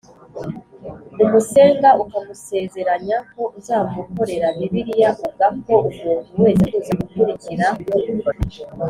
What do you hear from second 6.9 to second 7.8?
gukurikira